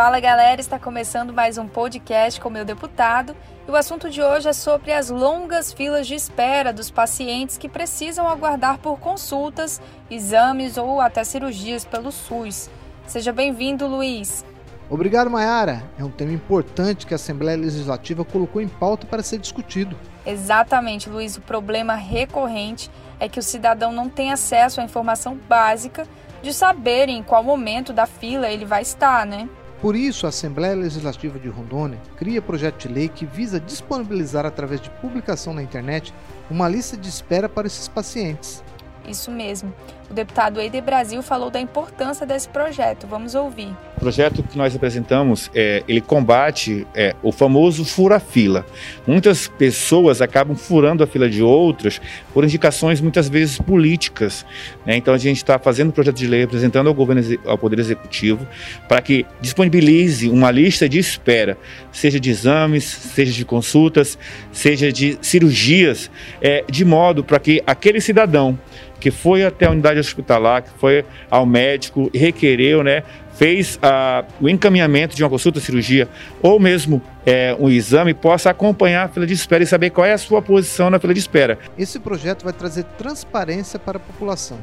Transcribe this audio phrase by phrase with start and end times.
[0.00, 3.36] Fala galera, está começando mais um podcast com meu deputado
[3.68, 7.68] e o assunto de hoje é sobre as longas filas de espera dos pacientes que
[7.68, 9.78] precisam aguardar por consultas,
[10.10, 12.70] exames ou até cirurgias pelo SUS.
[13.06, 14.42] Seja bem-vindo, Luiz.
[14.88, 15.84] Obrigado, Mayara.
[15.98, 19.94] É um tema importante que a Assembleia Legislativa colocou em pauta para ser discutido.
[20.24, 21.36] Exatamente, Luiz.
[21.36, 26.06] O problema recorrente é que o cidadão não tem acesso à informação básica
[26.40, 29.46] de saber em qual momento da fila ele vai estar, né?
[29.80, 34.78] Por isso, a Assembleia Legislativa de Rondônia cria projeto de lei que visa disponibilizar, através
[34.80, 36.12] de publicação na internet,
[36.50, 38.62] uma lista de espera para esses pacientes.
[39.08, 39.72] Isso mesmo.
[40.10, 43.06] O deputado Eider Brasil falou da importância desse projeto.
[43.06, 43.68] Vamos ouvir.
[43.96, 48.66] O projeto que nós apresentamos, é, ele combate é, o famoso fura-fila.
[49.06, 52.00] Muitas pessoas acabam furando a fila de outras
[52.34, 54.44] por indicações muitas vezes políticas.
[54.84, 54.96] Né?
[54.96, 58.44] Então a gente está fazendo um projeto de lei apresentando ao governo, ao Poder Executivo,
[58.88, 61.56] para que disponibilize uma lista de espera,
[61.92, 64.18] seja de exames, seja de consultas,
[64.50, 66.10] seja de cirurgias,
[66.42, 68.58] é, de modo para que aquele cidadão
[69.00, 73.02] que foi até a unidade hospitalar, que foi ao médico e requereu, né,
[73.40, 76.06] fez ah, o encaminhamento de uma consulta cirurgia
[76.42, 80.12] ou mesmo é, um exame, possa acompanhar a fila de espera e saber qual é
[80.12, 81.58] a sua posição na fila de espera.
[81.78, 84.58] Esse projeto vai trazer transparência para a população.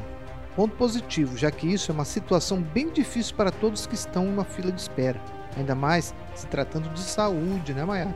[0.54, 4.44] Ponto positivo, já que isso é uma situação bem difícil para todos que estão na
[4.44, 5.20] fila de espera.
[5.56, 8.14] Ainda mais se tratando de saúde, né, Maia?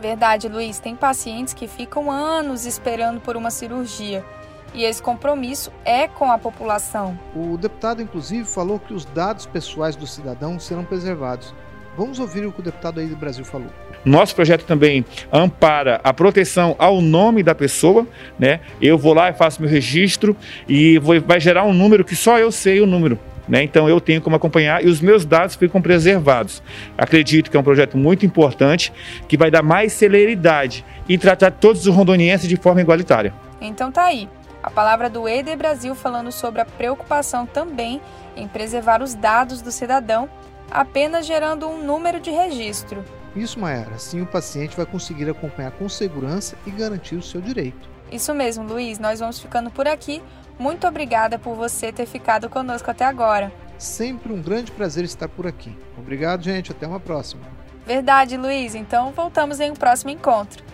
[0.00, 0.80] Verdade, Luiz.
[0.80, 4.24] Tem pacientes que ficam anos esperando por uma cirurgia
[4.74, 7.18] e esse compromisso é com a população.
[7.34, 11.54] O deputado, inclusive, falou que os dados pessoais do cidadão serão preservados.
[11.96, 13.68] Vamos ouvir o que o deputado aí do Brasil falou.
[14.04, 18.06] Nosso projeto também ampara a proteção ao nome da pessoa,
[18.38, 18.60] né?
[18.82, 20.36] Eu vou lá e faço meu registro
[20.68, 23.18] e vou, vai gerar um número que só eu sei o número.
[23.48, 23.62] Né?
[23.62, 26.62] Então eu tenho como acompanhar e os meus dados ficam preservados.
[26.96, 28.92] Acredito que é um projeto muito importante
[29.28, 33.32] que vai dar mais celeridade e tratar todos os rondonienses de forma igualitária.
[33.60, 34.28] Então tá aí.
[34.64, 38.00] A palavra do EDE Brasil falando sobre a preocupação também
[38.34, 40.26] em preservar os dados do cidadão,
[40.70, 43.04] apenas gerando um número de registro.
[43.36, 43.90] Isso, Maera.
[43.94, 47.90] Assim o paciente vai conseguir acompanhar com segurança e garantir o seu direito.
[48.10, 48.98] Isso mesmo, Luiz.
[48.98, 50.22] Nós vamos ficando por aqui.
[50.58, 53.52] Muito obrigada por você ter ficado conosco até agora.
[53.76, 55.76] Sempre um grande prazer estar por aqui.
[55.98, 56.72] Obrigado, gente.
[56.72, 57.42] Até uma próxima.
[57.84, 58.74] Verdade, Luiz.
[58.74, 60.64] Então voltamos em um próximo encontro.